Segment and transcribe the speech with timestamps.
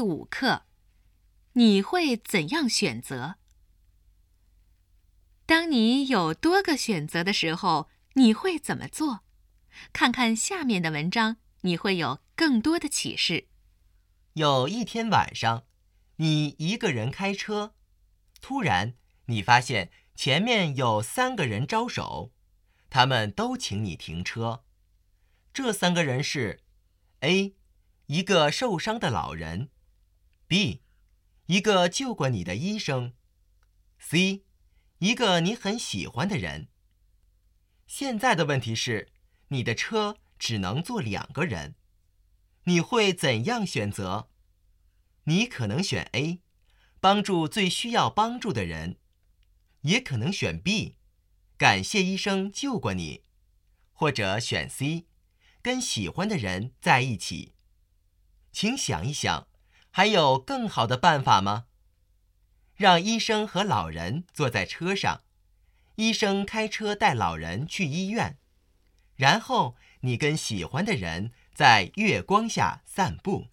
[0.00, 0.62] 第五课，
[1.52, 3.34] 你会怎样选择？
[5.44, 9.20] 当你有多个选择的时候，你会怎么做？
[9.92, 13.48] 看看下面的文章，你会有更多的启示。
[14.32, 15.66] 有一天晚上，
[16.16, 17.74] 你一个人开车，
[18.40, 18.94] 突然
[19.26, 22.32] 你发现前面有三个人招手，
[22.88, 24.64] 他们都请你停车。
[25.52, 26.62] 这三个人是
[27.18, 27.54] ：A，
[28.06, 29.68] 一个受伤的老人
[30.50, 30.80] ；B，
[31.46, 33.14] 一个救过你的医生
[34.02, 34.42] ；C，
[34.98, 36.66] 一个你很喜欢的人。
[37.86, 39.12] 现在的问题是，
[39.48, 41.76] 你的车只能坐两个人，
[42.64, 44.28] 你会怎样选择？
[45.24, 46.40] 你可能选 A，
[46.98, 48.96] 帮助最需要帮助的人；
[49.82, 50.96] 也可能选 B，
[51.56, 53.22] 感谢医生救过你；
[53.92, 55.06] 或者选 C。
[55.62, 57.52] 跟喜欢的人在一起，
[58.50, 59.46] 请想一想，
[59.90, 61.66] 还有更好的办法吗？
[62.76, 65.22] 让医生和老人坐在车上，
[65.96, 68.38] 医生开车带老人去医院，
[69.16, 73.48] 然后你跟喜欢的人在月光下散步。